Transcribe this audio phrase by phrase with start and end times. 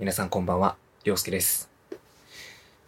[0.00, 1.68] 皆さんこんばんは、陽介です。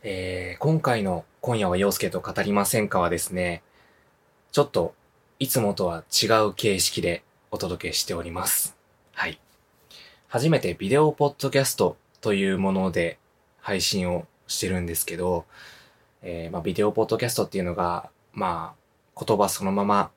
[0.04, 3.64] えー、今回の今夜は陽介と語りませんかはですね、
[4.52, 4.94] ちょっと
[5.40, 8.76] いつもとは違う形式でお届けしております。
[9.12, 9.40] はい。
[10.28, 13.18] 初めてビデオポッドキャストというもので
[13.58, 15.46] 配信をしてるんですけど、
[16.22, 18.76] えー、まあビデオポッドキャストっていうのが、ま
[19.16, 20.12] あ言葉そのまま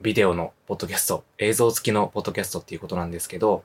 [0.00, 3.62] ビデオのポッドキャスト、映像付きのポッドキャストっていうことなんですけど、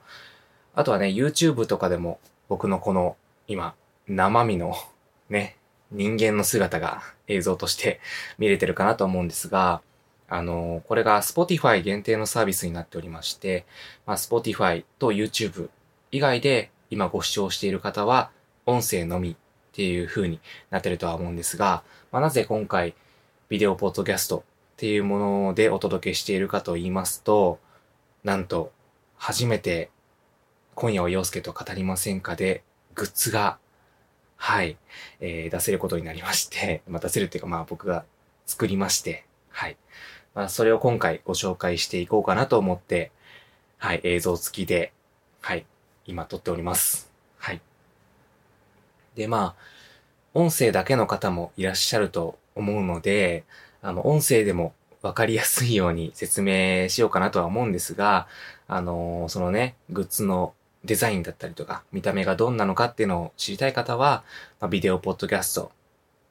[0.74, 3.76] あとはね、YouTube とかでも僕のこの今、
[4.08, 4.74] 生身の
[5.30, 5.56] ね、
[5.92, 8.00] 人間の姿が映像として
[8.38, 9.82] 見れてるかなと思うんですが、
[10.28, 13.66] あの、これが Spotify 限定のサービスになっておりまして、
[14.04, 15.70] まあ、Spotify と YouTube
[16.10, 18.32] 以外で今ご視聴している方は
[18.66, 19.36] 音声のみっ
[19.72, 22.94] ていう風になってるとは思うんですが、まあ、なぜ今回
[23.48, 24.42] ビデオポッドキャストっ
[24.76, 27.60] ていうものでお届けしているかと言いますと、
[28.24, 28.72] なんと
[29.16, 29.90] 初めて
[30.74, 32.62] 今夜は陽介と語りませんかで
[32.94, 33.58] グッズが
[34.42, 34.78] はい、
[35.20, 38.06] えー出せることになりまして、 まあ、出せるっていうかまあ僕が
[38.46, 39.76] 作りまして、はい。
[40.34, 43.12] まあそれを今回ご紹介していこうかなと思って、
[43.76, 44.92] はい、映像付きで、
[45.42, 45.66] はい、
[46.06, 47.12] 今撮っております。
[47.36, 47.60] はい。
[49.14, 49.62] で、まあ、
[50.32, 53.44] 音声だけの方もいらっしゃると思うので、
[53.82, 58.26] あの、音声でもわかりやすいように説明しようかなとは思うんですが、
[58.68, 64.24] あのーそのね、グッズのデザインだったりとか、見た目がどんなのかっていうのを知りたい方は、
[64.60, 65.72] まあ、ビデオポッドキャスト、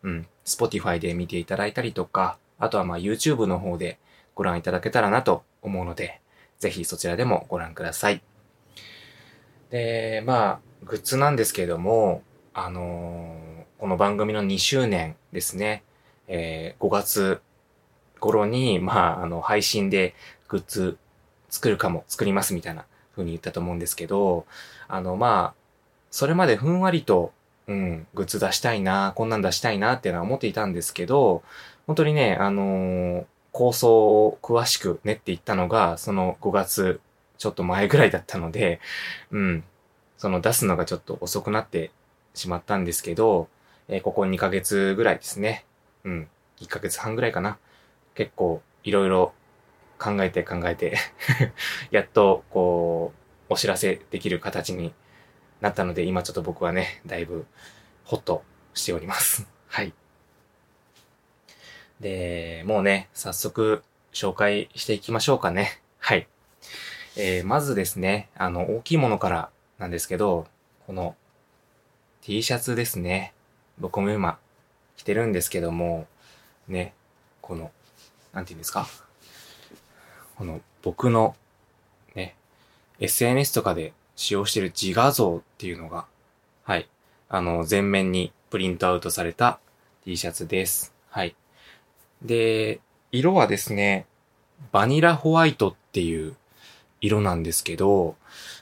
[0.03, 3.99] うん、Spotify で見ていただいたりとか、あとはまあ YouTube の方で
[4.35, 6.21] ご覧いただけたらなと思うので、
[6.59, 8.21] ぜひそちらでもご覧ください。
[9.69, 15.83] で、まあ、グッズなんですけれども、あのーこの番組の2周年ですね、
[16.27, 17.41] えー5月
[18.19, 20.15] 頃に、まあ、あの、配信で
[20.49, 20.97] グッズ
[21.49, 22.85] 作るかも、作りますみたいな
[23.19, 24.45] 風に言ったと思うんですけど、
[24.87, 25.59] あの、まあ、
[26.11, 27.33] それまでふんわりと、
[27.67, 31.43] うん、グッズ出したいな、こんなん出したいなっていうのは思っていたんですけど、
[31.85, 37.01] 本当にね、あのー構想を詳しく練っていったのが、その5月
[37.39, 38.79] ちょっと前ぐらいだったので、
[39.31, 39.63] うん、
[40.17, 41.91] その出すのがちょっと遅くなって
[42.35, 43.47] しまったんですけど、
[43.87, 45.65] えーここ2ヶ月ぐらいですね。
[46.03, 46.27] うん、
[46.61, 47.57] 1ヶ月半ぐらいかな。
[48.13, 49.33] 結構いろいろ
[49.99, 50.97] 考えて考えて、
[51.91, 53.13] やっとこ
[53.49, 54.93] う、お知らせできる形に
[55.61, 57.45] なったので、今ちょっと僕はね、だいぶ
[58.05, 58.43] ホッと
[58.73, 59.45] しております。
[59.67, 59.93] はい。
[61.99, 63.83] で、もうね、早速
[64.13, 65.81] 紹介していきましょうかね。
[65.99, 66.27] はい。
[67.17, 70.47] えー、まずですね、あの、大きいものからなんですけど、
[70.87, 71.15] この
[72.21, 73.33] T シャツですね。
[73.77, 74.39] 僕も今
[74.95, 76.07] 着てるんですけども、
[76.67, 76.93] ね、
[77.41, 77.71] この、
[78.33, 78.87] なんて言うんですか？
[80.39, 81.35] この僕の
[82.15, 82.33] ね、
[83.01, 86.05] SNS とかで使用してる自画像っていうのが、
[86.63, 86.87] はい、
[87.27, 89.59] あの、全面にプリントアウトされた
[90.05, 90.93] T シャツです。
[91.09, 91.35] はい。
[92.21, 92.79] で、
[93.11, 94.05] 色はですね、
[94.71, 96.37] バニラホワイトっていう
[97.01, 98.15] 色なんですけど、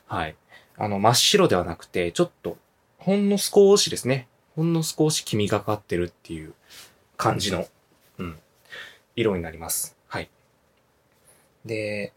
[0.08, 0.36] はい。
[0.78, 2.58] あの、真っ白ではなくて、ちょっと、
[2.98, 6.56] ほんの少しですね、ほんの少し黄みがかってるっていう
[7.18, 7.68] 感じの、
[8.18, 8.40] うん、
[9.16, 9.96] 色になります。
[10.08, 10.30] はい。
[11.67, 12.13] で、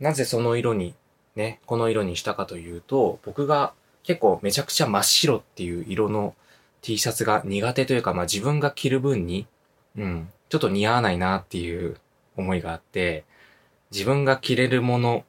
[0.00, 0.94] なぜその色に、
[1.36, 3.72] ね、この色にしたかというと、僕が
[4.02, 6.34] 結構めちゃくちゃ真っ白っていう色の
[6.82, 9.46] T シャツが苦手というか、まあ自分が着る分に、
[9.96, 11.96] うん、ちょっと似合わないなっていう
[12.36, 13.24] 思いがあって、
[13.90, 15.24] 自分が着れるもの、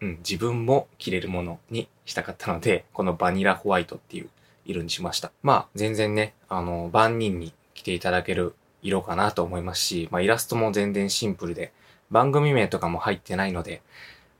[0.00, 4.28] うん、自分も着れるものにしたかったので、このバニラホワイトっていう
[4.64, 5.32] 色にしました。
[5.42, 11.72] まあ、全然ね、あの、万人に着ていただける色かなと思いますし、まあ、イラストも全然シンプルで、
[12.10, 13.82] 番組名とかも入ってないので、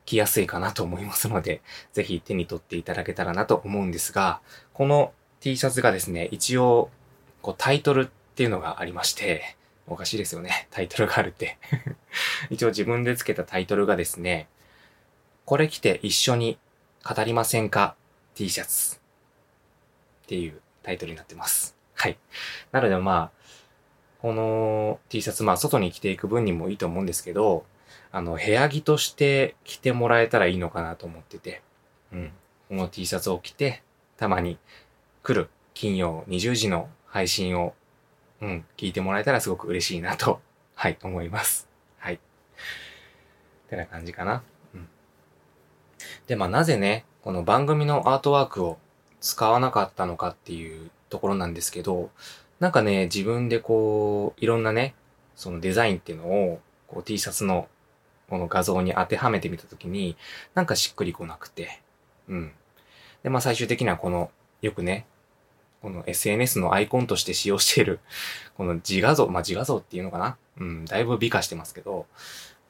[0.04, 4.40] 着やすいかなと思いますので、ぜひ手に取っていただけたらなと思うんですが、
[4.72, 6.90] この T シャツがですね、一応、
[7.42, 10.68] こうタイトルっていうのがありまして、おかしいですよね。
[10.70, 11.58] タイトルがあるって。
[12.48, 14.48] 一応自分で付けたタイトルがですね、
[15.44, 16.58] これ着て一緒に
[17.04, 17.96] 語りませんか
[18.34, 18.96] ?T シャツ。
[18.96, 21.76] っていうタイトルになってます。
[21.94, 22.18] はい。
[22.72, 23.43] なのでまあ、
[24.24, 27.66] この T シャツ、まあ外に着ていく分にもいいと思うんですけど、
[28.10, 31.60] あの、部屋着として着てもらえたらいいのかなと思ってて、
[32.10, 32.32] うん。
[32.70, 33.82] この T シャツを着て、
[34.16, 34.56] たまに
[35.22, 37.74] 来る金曜20時の配信を、
[38.40, 40.40] うん、聞いてもらえたらすごく嬉しいなと、
[40.74, 41.68] はい、思います。
[41.98, 42.14] はい。
[42.14, 42.18] っ
[43.68, 44.42] てな感じかな。
[44.72, 44.88] うん。
[46.28, 48.78] で、まあなぜね、この番組のアートワークを
[49.20, 52.10] 使わなかったのかっていうところなんですけど、
[52.64, 54.94] なんかね、自分でこう、いろんなね、
[55.36, 57.68] そのデザインっていうのを、こう T シャツの
[58.30, 60.16] この画像に当てはめてみたときに、
[60.54, 61.82] なんかしっくりこなくて、
[62.26, 62.52] うん。
[63.22, 64.30] で、まあ最終的にはこの
[64.62, 65.04] よくね、
[65.82, 68.00] この SNS のアイコンとして使用している、
[68.56, 70.38] この自画像、まあ、自画像っていうのかな？
[70.56, 72.06] うん、だいぶ美化してますけど、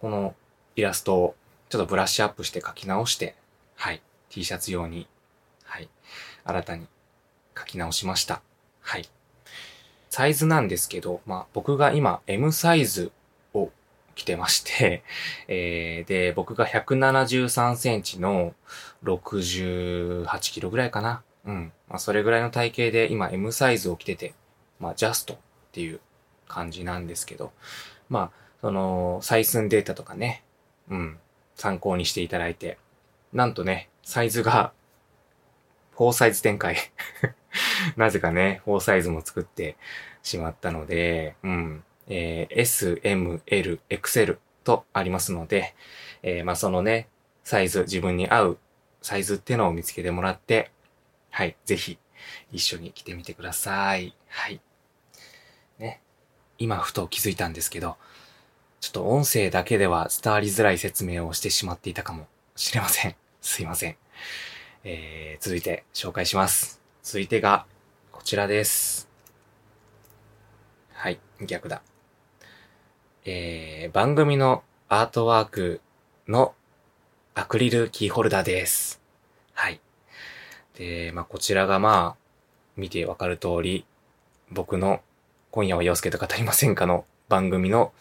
[0.00, 0.35] この
[0.75, 1.37] イラストを
[1.69, 3.37] ちょっとブラッシュアップして書き直して、
[3.76, 5.06] はい、T シャツ用に、
[5.62, 5.88] はい、
[6.43, 6.88] 新たに
[7.56, 8.43] 書き直しました。
[8.81, 9.08] はい。
[10.14, 13.11] サイズなんですけど、まあ僕が今 M サイズ
[13.52, 13.72] を
[14.14, 15.02] 着てまして、
[15.49, 18.55] えー、で、僕が173センチの
[19.02, 21.25] 68キロぐらいかな。
[21.44, 21.72] うん。
[21.88, 24.34] まあそれぐらいの体型で今 M サイズを着てて、
[24.78, 25.37] まあジャストっ
[25.72, 25.99] ていう
[26.46, 27.50] 感じなんですけど、
[28.08, 28.31] まあ、
[28.61, 30.44] その、採寸データとかね、
[30.90, 31.19] うん、
[31.56, 32.78] 参考にしていただいて、
[33.32, 34.72] なんとね、サイズが、
[35.96, 36.76] 4サイズ展開。
[37.97, 39.76] なぜかね、4サイズも作って
[40.23, 45.75] しまったので、うん、えー、S, M, L, XL とありますので、
[46.23, 47.09] えー、まあそのね、
[47.44, 48.59] サイズ、自分に合う
[49.03, 50.71] サイズってのを見つけてもらって、
[51.31, 51.99] はい、ぜひ
[52.53, 54.15] 一緒に来てみてください。
[54.29, 54.61] はい。
[55.79, 56.00] ね。
[56.59, 57.97] 今ふと気づいたんですけど、
[58.81, 62.26] ちょっと音声だけでは伝わりづらい説明をしてしまっていたかも
[62.56, 63.17] しれません。
[63.41, 63.97] すいません。
[64.85, 66.83] えー、続いて紹介します。
[67.04, 67.66] 続いてが、
[68.12, 69.10] こちらです。
[70.94, 71.82] はい、逆だ。
[73.26, 75.82] えー、番組のアートワーク
[76.26, 76.54] の
[77.34, 79.02] アクリルキーホルダーです。
[79.52, 79.82] はい。
[80.78, 82.16] で、まあ、こちらがまあ、
[82.74, 83.84] 見てわかる通り、
[84.50, 85.02] 僕の
[85.50, 87.92] 今夜は洋介と語りませんかの番組の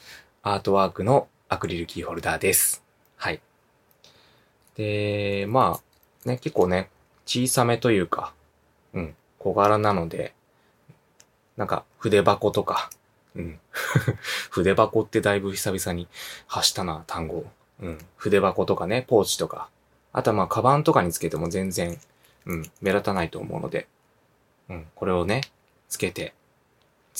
[0.43, 2.81] アートワークのアクリルキーホルダーです。
[3.17, 3.41] はい。
[4.77, 5.81] で、ま
[6.25, 6.89] あ、ね、結構ね、
[7.25, 8.33] 小さめというか、
[8.93, 10.33] うん、小柄なので、
[11.57, 12.89] なんか筆箱とか、
[13.35, 13.59] うん。
[14.49, 16.07] 筆箱ってだいぶ久々に
[16.47, 17.45] 発したな、単語。
[17.81, 17.97] うん。
[18.15, 19.69] 筆箱とかね、ポーチとか。
[20.11, 21.99] あとはまあ、カバンとかにつけても全然、
[22.45, 23.87] うん、目立たないと思うので、
[24.69, 25.41] うん、これをね、
[25.89, 26.33] つけて、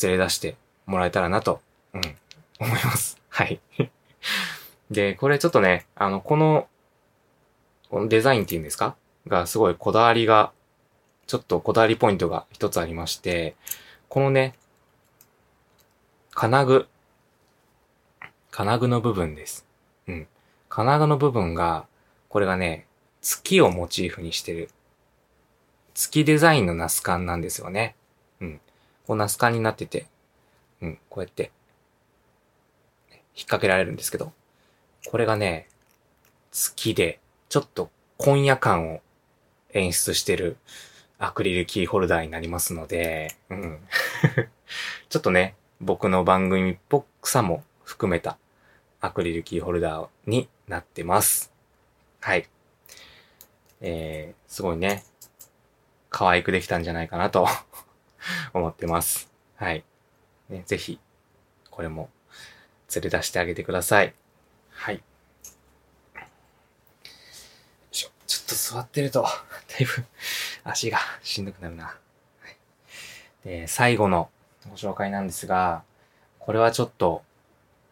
[0.02, 0.56] 連れ出して
[0.86, 1.62] もらえたらなと、
[1.94, 2.02] うん、
[2.60, 3.19] 思います。
[3.30, 3.60] はい。
[4.92, 6.68] で、これちょっとね、あの、この、
[7.90, 8.96] このデザインっていうんですか？
[9.28, 10.52] がすごいこだわりが、
[11.33, 13.56] ちょっとこだわりポイントが一つありまして、
[14.07, 14.53] このね、
[16.30, 16.88] 金具、
[18.51, 19.65] 金具の部分です。
[20.07, 20.27] うん。
[20.69, 21.88] 金具の部分が、
[22.30, 22.85] これがね、
[23.24, 24.69] 月をモチーフにしてる、
[25.95, 27.95] 月デザインのナスカンなんですよね。
[28.39, 28.62] うん。
[29.07, 30.06] こうナスカンになってて、
[30.83, 31.51] うん、こうやって、
[33.09, 34.33] 引っ掛けられるんですけど、
[35.07, 35.68] これがね、
[36.51, 37.19] 月で、
[37.50, 39.01] ちょっと今夜感を
[39.74, 40.57] 演出してる
[41.24, 43.80] アクリルキーホルダーになりますので、うん。
[45.08, 48.38] ちょっとね、僕の番組っぽくさも含めた
[49.00, 51.54] アクリルキーホルダーになってます。
[52.20, 52.50] はい。
[53.80, 55.06] えー、すごいね、
[56.10, 57.48] 可愛くできたんじゃないかなと
[58.54, 59.31] 思ってます。
[59.56, 59.86] はい。
[60.50, 61.00] ね、ぜひ、
[61.72, 62.10] これも
[62.94, 64.14] 連れ出してあげてください。
[64.72, 65.02] はい。
[67.92, 69.30] ちょ、ちょっと座ってると、だ
[69.80, 70.04] いぶ
[70.63, 71.95] 足がしんどくなるな。
[73.44, 74.30] で、最後の
[74.69, 75.83] ご紹介なんですが、
[76.39, 77.24] これはちょっと、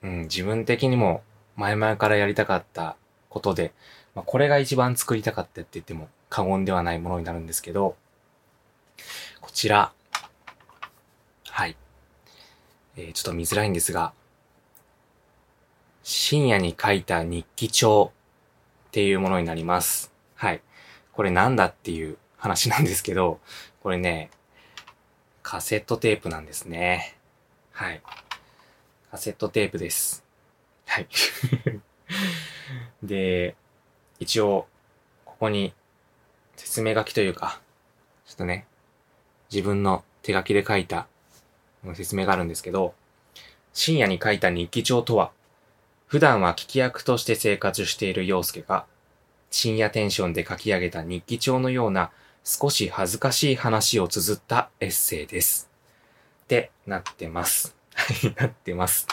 [0.01, 1.21] うん、自分的にも
[1.55, 2.95] 前々からやりたかった
[3.29, 3.73] ことで、
[4.15, 7.95] まあ、これが一番作りたかったって言っても過言ではないものになるんですけど、
[9.41, 9.91] こちら、
[11.49, 11.75] はい。
[12.95, 14.13] えー、ちょっと見づらいんですが、
[16.03, 18.11] 深夜に書いた日記帳
[18.89, 20.11] っていうものになります。
[20.35, 20.61] はい。
[21.13, 23.39] これなんだっていう話なんですけど、
[23.83, 24.31] これね、
[25.43, 27.15] カセットテープなんですね。
[27.71, 28.01] はい。
[29.11, 30.25] カセットテープです。
[30.87, 31.07] はい。
[33.03, 33.55] で、
[34.19, 34.67] 一応、
[35.23, 35.71] ここに
[36.55, 37.61] 説明書きというか、
[38.25, 38.65] ちょっとね、
[39.51, 41.05] 自分の手書きで書いた
[41.93, 42.95] 説明があるんですけど、
[43.71, 45.31] 深夜に書いた日記帳とは、
[46.07, 48.87] 普段は聞き役として生活している陽介が、
[49.51, 52.11] 深夜テンションで書き上げた日記帳のような
[52.43, 55.69] 少し恥ずかしい話を綴ったエッセイです。
[56.43, 57.75] ってなってます。
[57.93, 59.07] はい、 なってます。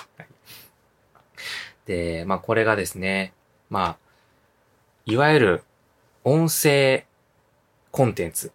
[1.86, 3.32] で、まあこれがですね、
[3.70, 3.98] まあ、
[5.04, 5.64] いわゆる
[6.24, 7.06] 音声
[7.90, 8.52] コンテンツ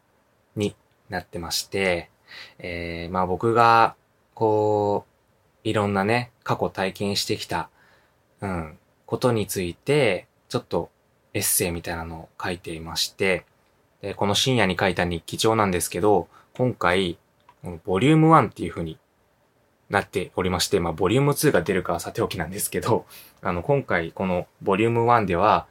[0.56, 0.75] に
[1.10, 2.10] なってまして、
[2.60, 3.96] えー、まあ僕が
[4.34, 7.70] こう、いろんなね、過去体験してきた、
[8.42, 10.89] うん、ことについて、ちょっと
[11.34, 13.46] エッセイみたいなのを書いていまして、
[14.04, 17.18] でこの深夜に書いた日記帳なんですけど、今回、
[17.86, 19.00] ボリューム1っていう風に
[19.90, 23.06] なっておりまして、まあ、ボリューム2が出るかはさておきなんですけど、
[23.42, 25.68] あの、今回このボリューム1では、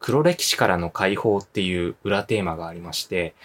[0.00, 3.36] 黒歴史からの解放っていう裏テーマがありまして、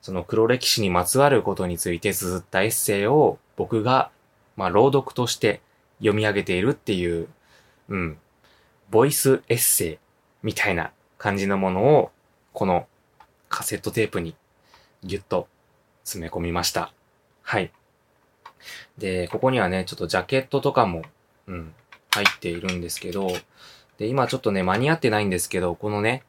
[0.00, 4.10] その黒歴史にまつわることについて綴ったエッセイを僕が、
[4.56, 5.60] まあ、朗読として
[5.98, 7.28] 読み上げているっていう、
[7.90, 8.18] うん、
[8.88, 9.98] ボイスエッセイ
[10.42, 12.10] みたいな感じのものを、
[12.54, 12.86] この
[13.50, 14.34] カセットテープに
[15.04, 15.46] ギュッと
[16.04, 16.94] 詰め込みました。
[17.42, 17.70] はい。
[18.96, 21.02] で、ここにはね、ちょっとジャケットとかも、
[21.46, 21.74] うん、
[22.14, 23.28] 入っているんですけど、
[23.98, 26.22] で、今ちょっとね、間に合ってないんですけど、このね、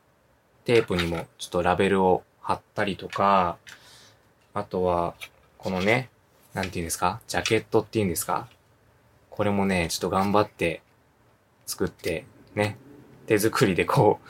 [0.65, 3.57] テープにもちょっとラベルを貼ったりとか、
[4.53, 5.15] あとは、
[5.57, 6.09] このね、
[6.53, 7.21] なんて言うんですか？
[7.27, 8.47] ジャケットって言うんですか？
[9.29, 10.81] これもね、ちょっと頑張って
[11.65, 12.25] 作って、
[12.55, 12.77] ね、
[13.27, 14.27] 手作りでこう、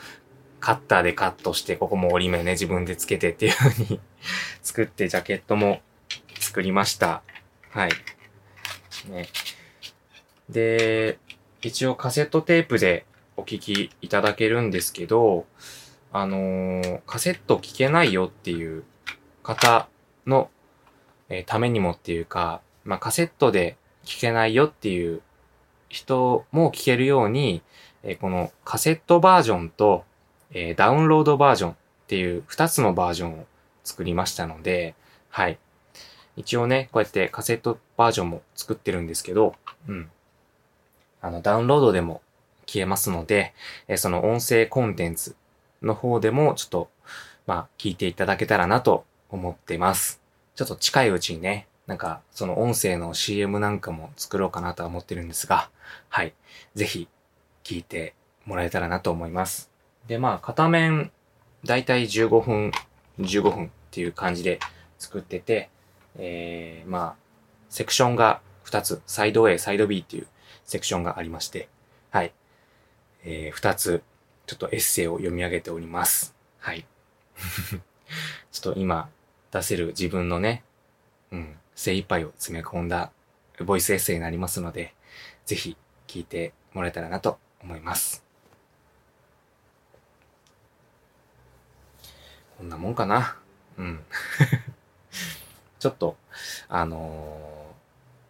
[0.62, 4.00] カッターでカットして、ここも折り目ね、自分でつけてっていう風に
[4.62, 5.82] 作って、ジャケットも
[6.38, 7.22] 作りました。
[7.70, 7.90] はい。
[9.10, 9.26] ね。
[10.48, 11.18] で、
[11.62, 13.04] 一応カセットテープで
[13.36, 15.46] お聞きいただけるんですけど、
[16.12, 18.84] あのー、カセット聞けないよっていう
[19.42, 19.88] 方
[20.28, 20.48] の、
[21.28, 25.22] えー、ためにもっていうか、まあ、カセットで聞けないよっていう
[25.88, 27.62] 人も聞けるように、
[28.04, 30.04] えー、このカセットバージョンと、
[30.52, 31.74] えダウンロードバージョンっ
[32.06, 33.46] ていう2つのバージョンを
[33.84, 34.94] 作りましたので、
[35.28, 35.58] はい。
[36.36, 39.54] 一応ね、こうやってカセットバージョンも作ってるんですけど、
[39.88, 40.10] うん。
[41.20, 42.22] あの、ダウンロードでも
[42.66, 43.54] 消えますので、
[43.88, 45.36] えその音声コンテンツ
[45.82, 46.90] の方でもちょっと、
[47.46, 50.20] まあ、聞いていただけたらなと思ってます。
[50.54, 55.70] ちょっと近いうちにね、なんか、その音声の CM なんかも作ろうかなとは思ってるんですが、
[56.08, 56.34] はい。
[56.74, 57.08] ぜひ、
[57.64, 59.71] 聞いてもらえたらなと思います。
[60.06, 61.10] で、まあ、片面、
[61.64, 62.72] だいたい15分、
[63.20, 64.58] 15分っていう感じで
[64.98, 65.70] 作ってて、
[66.16, 67.16] えー、まあ、
[67.68, 70.26] セクションが2つ、サイド A、サイド B っていう
[70.64, 71.68] セクションがありまして、
[72.10, 72.32] はい。
[73.24, 74.02] えー、2つ
[74.46, 76.34] ちょっとエッセイを読み上げております。
[76.58, 76.84] はい。
[78.52, 79.08] ちょっと今
[79.50, 80.64] 出せる自分のね、
[81.30, 83.12] うん、精一杯を詰め込んだ
[83.64, 84.94] ボイスエッセイになりますので、
[85.46, 88.24] ぜひ聞いてもらえたらなと思います。
[92.62, 93.36] こんなもんかな。
[93.76, 94.04] うん。
[95.80, 96.16] ちょっと、
[96.68, 97.74] あの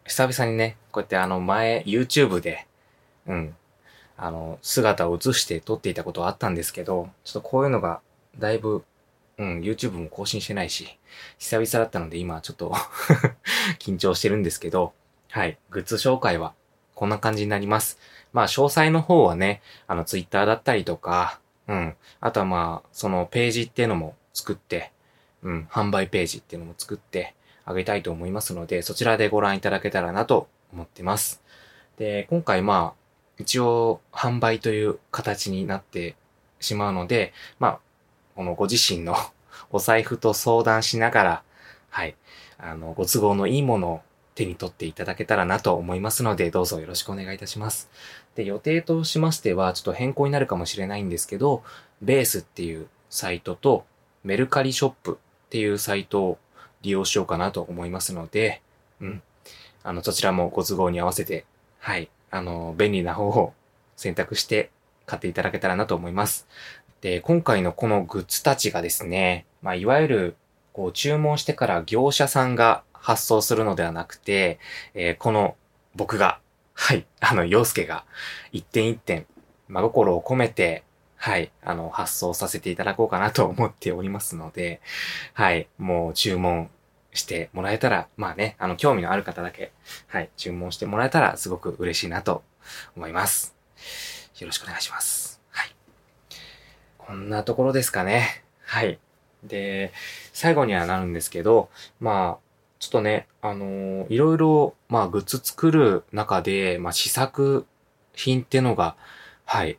[0.07, 2.67] ー、久々にね、こうやってあの前、YouTube で、
[3.27, 3.55] うん、
[4.17, 8.01] あの、姿を映して撮っていたことはあったんですけど、ちょっとこういうのが、
[8.39, 8.87] だいぶ、
[9.37, 10.99] うん、YouTube も更新してないし、
[11.37, 12.75] 久々だったので今ちょっと
[13.79, 14.95] 緊張してるんですけど、
[15.29, 16.55] はい、グッズ紹介は
[16.95, 17.99] こんな感じになります。
[18.33, 24.93] まあ、詳細の方はね、あの、Twitter だったりとか、うん、あとはまあ、そのページっていうのも作って、
[25.43, 27.35] うん、販売ページっていうのも作って
[27.65, 31.43] あげたいと思いますので、そちらでご覧いただけたらなと思ってます。
[31.99, 33.03] で、今回まあ、
[33.39, 36.17] 一応販売という形になって
[36.61, 37.79] しまうので、まあ、
[38.37, 39.17] このご自身の
[39.71, 41.43] お財布と相談しながら、
[41.91, 42.15] はい、
[42.59, 44.01] あの、ご都合のいいものを
[44.35, 47.91] 手に取っていただけたらなと思いますので、どうぞよろしくお願いいたします。
[48.35, 51.63] で、予定としましては、ちょっと変更になるかもしれないんですけど、
[52.01, 53.85] ベースっていうサイトと、
[54.25, 56.39] メルカリショップっていうサイトを
[56.83, 58.61] 利用しようかなと思いますので、
[59.01, 59.23] うん。
[59.83, 61.45] あの、そちらもご都合に合わせて、
[61.79, 63.53] はい、あの、便利な方を
[63.97, 64.71] 選択して
[65.07, 66.47] 買っていただけたらなと思います。
[67.01, 70.37] で、今回のこのグッズたちがですね、まあ、いわゆる、
[70.73, 74.59] こう、注文してから業者さんが発送するのではなくて、
[74.95, 75.57] えー、この
[75.95, 76.39] 僕が、
[76.75, 78.05] はい、あの、洋介が
[78.53, 79.27] 一点一点、
[79.69, 80.85] 真心を込めて、
[81.25, 84.81] はい、あの、発送させていただこうかなと思っておりますので、
[85.35, 86.69] はい、もう注文
[87.13, 89.71] してもらえたら、まあね、あの、興味のある方だけ、
[90.09, 92.43] はい、注文してもらえたらすごく嬉しいなと
[92.97, 93.55] 思います。
[94.41, 95.41] よろしくお願いします。
[95.51, 95.73] はい。
[96.99, 98.43] こんなところですかね。
[98.65, 98.99] はい。
[99.45, 99.93] で、
[100.33, 102.45] 最後にはなるんですけど、まあ、
[102.81, 107.65] ちょっとね、あのー、いろいろ、まあ、グッズ作る中で、まあ、試作
[108.13, 108.97] 品ってのが、
[109.45, 109.79] はい、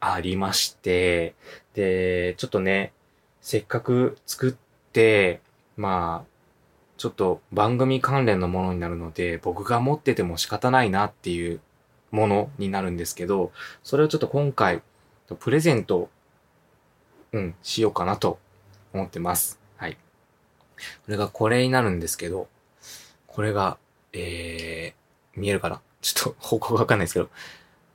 [0.00, 1.34] ありまして、
[1.74, 2.92] で、ちょっとね、
[3.40, 4.54] せっかく作っ
[4.92, 5.40] て、
[5.76, 6.30] まあ、
[6.96, 11.60] ちょっと番組関連のものになるので、僕が持ってても仕方ないなっていう
[12.10, 14.82] ものになるんですけど、それをちょっと今回、
[15.38, 16.08] プレゼント、
[17.32, 18.38] うん、しようかなと
[18.94, 19.60] 思ってます。
[19.76, 19.98] はい。
[21.04, 22.48] これがこれになるんですけど、
[23.26, 23.76] これが、
[24.12, 25.82] えー、見えるかな？
[26.00, 27.28] ちょっと方向がわかんないですけど、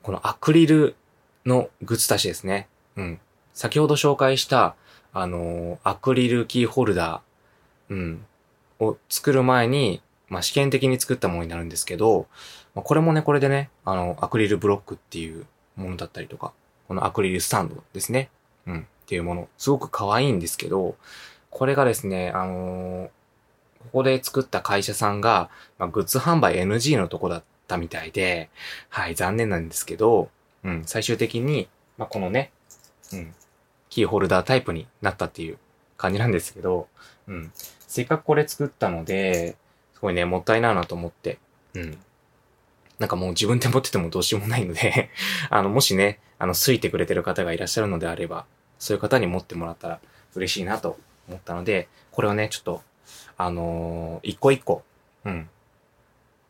[0.04, 0.96] このアクリル
[1.46, 2.68] のグッズたちですね。
[2.96, 3.20] うん。
[3.54, 4.76] 先ほど紹介した、
[5.14, 8.26] あのー、アクリルキーホルダー、うん。
[8.80, 12.28] を作る前に、まあ、試験的に作ったものになるんですけど、
[12.74, 15.46] まあ、これもね、これでね、あの、アクリルブロックっていう
[15.76, 16.54] ものだったりとか、
[16.88, 18.30] このアクリルスタンドですね。
[18.66, 19.48] うん、っていうもの。
[19.58, 20.96] すごく可愛いんですけど、
[21.50, 23.10] これがですね、あのー
[23.82, 28.50] ここで作った会社さんが、まあ、グッズ販売 NG のとこだったみたいで、
[28.90, 30.30] はい、残念なんですけど、
[30.64, 32.52] うん、最終的に、まあ、このね、
[33.14, 33.34] うん、
[33.90, 35.58] キーホルダータイプになったっていう
[35.98, 36.88] 感じなんですけど、
[37.28, 39.56] うん、せっかくこれ作ったので、
[39.94, 41.40] すごいね、もったいないなと思って、
[41.74, 41.98] うん。
[43.00, 45.10] なんかもう自分で持っててもどうしようもないので
[45.50, 48.46] あの、もしね、あの、すいてくれてる方がいらっしゃるのであれば、
[48.80, 50.00] そういう方に持ってもらったら
[50.36, 52.84] 嬉しいなと思ったので、これをね、ちょっと
[53.38, 54.84] あのー、一個一個、
[55.26, 55.50] うん。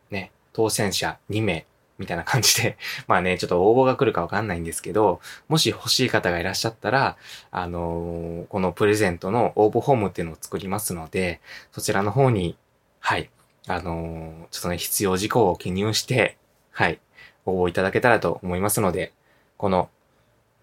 [0.09, 1.65] ね、当選者2名、
[2.01, 2.77] みたいな感じで
[3.07, 7.17] まあね、ちょっと応募が来るかわかんないんですけど、もし欲しい方がいらっしゃったら、
[7.51, 11.39] あのー、このプレゼントの応募フォームっていうのを作りますので、
[11.71, 12.57] そちらの方に、
[12.99, 13.29] はい、
[13.67, 16.37] あのー、ちょっとね、必要事項を記入して、
[16.71, 16.99] はい、
[17.45, 19.13] 応募いただけたらと思いますので、
[19.57, 19.89] この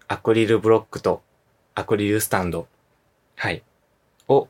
[0.07, 1.23] アクリルブロックと
[1.73, 2.67] アクリルスタンド、
[3.35, 3.63] はい、
[4.27, 4.49] を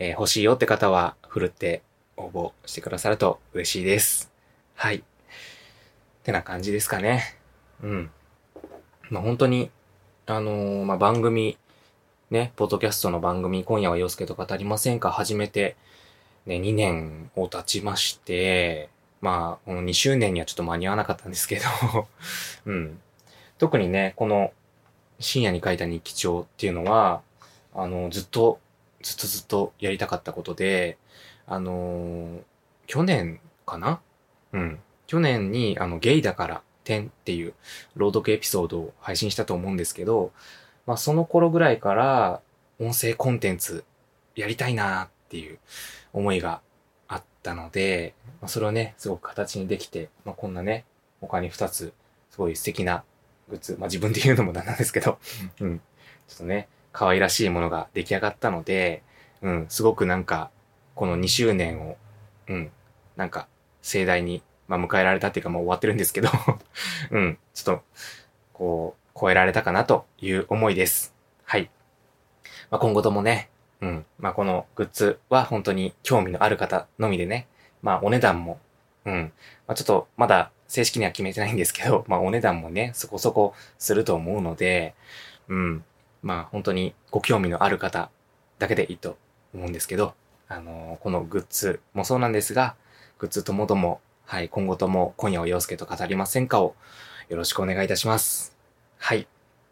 [0.00, 1.82] えー、欲しいよって方は、ふるって
[2.16, 4.32] 応募してくださると嬉しいです。
[4.74, 5.04] はい。
[6.20, 7.36] ってな感じですかね。
[7.82, 8.10] うん。
[9.10, 9.70] まあ、本当に、
[10.26, 11.56] あのー、まあ、番組、
[12.30, 15.76] ね、ポッドキャストの番組、今夜は洋介と語りませんか始めて、
[16.46, 22.08] ね、2年を経ちまして、まあ、この2周年にはちょっと間に合わなかったんですけど
[22.66, 23.00] うん。
[23.58, 24.52] 特にね、この
[25.18, 27.22] 深夜に書いた日記帳っていうのは、
[27.74, 28.60] あの、ずっと
[29.02, 30.98] ずっとずっとやりたかったことで、
[31.46, 32.42] あのー、
[32.86, 34.00] 去年かな？
[34.52, 34.78] うん。
[35.10, 37.54] 去年に、あの、ゲイだから10っていう
[37.96, 40.30] 朗読エピソードを配信したと思うんですけど、
[40.86, 42.40] まあ、その頃ぐらいから、
[42.78, 43.82] 音声コンテンツ
[44.36, 45.58] やりたいなっていう
[46.12, 46.60] 思いが
[47.08, 50.84] あったので、まあ、それをね、すごく形にできて、まあ、こんなね、
[51.20, 51.92] 他に2つ、
[52.30, 53.02] すごい素敵な
[53.48, 55.18] グッズ、まあ、自分で言うのもなんなんですけど、
[55.58, 55.80] うん。
[56.28, 59.02] ちょっとね、可愛らしいものが出来上がったので、
[59.42, 60.52] うん、すごくなんか、
[60.94, 61.96] この2周年を、
[62.46, 62.70] うん、
[63.16, 63.48] なんか、
[63.82, 66.28] 盛大に、まあ、迎えられたっていうか、もう終わってるんですけど。
[67.10, 67.82] うん、ちょっと、
[68.52, 71.12] こう、超えられたかなという思いです。
[71.44, 71.68] はい。
[72.70, 77.48] まあ、今後ともね、うん、まあ、このグッズは本当に興味のある方のみでね、
[77.82, 78.60] まあ、お値段も、
[79.04, 79.32] うん、
[79.66, 84.94] まあ、ちょっと、まだ正式には決めてないんですけど、 まあ、お値段もね、そこそこすると思うので、
[85.48, 85.84] うん、
[86.22, 88.08] まあ本当にご興味のある方
[88.60, 89.18] だけでいいと
[89.52, 90.14] 思うんですけど、
[90.48, 92.76] あのー、このグッズもそうなんですが、
[93.18, 96.76] グッズともども、はい、今後とも今夜を洋介と語りませんかを
[97.30, 98.56] よろしくお願いいたします。
[98.96, 99.26] はい。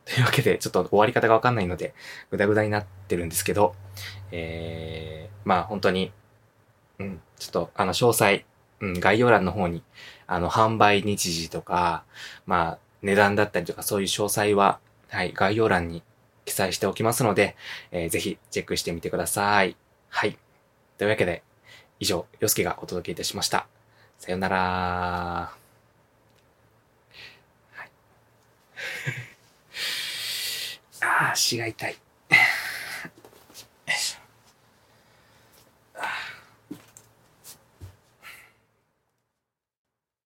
[0.05, 1.95] というわけで、ちょっと終わり方がわかんないので、
[2.33, 3.77] ぐだぐだになってるんですけど、
[4.33, 6.11] えー、まあ本当に、
[6.99, 8.45] うん、ちょっとあの詳細、
[8.81, 9.85] うん、概要欄の方に、
[10.27, 12.03] あの、販売日時とか、
[12.45, 16.03] まあ、値段だったりとか、そういう詳細は、はい、概要欄に
[16.47, 17.55] 記載しておきますので、
[17.93, 19.77] えー、ぜひチェックしてみてください。
[20.09, 20.37] はい。
[20.97, 21.45] というわけで、
[22.01, 23.69] 以上、よすけがお届けいたしました。
[24.19, 25.53] さよならは
[27.85, 27.91] い。
[31.01, 31.97] ああ、足が痛い。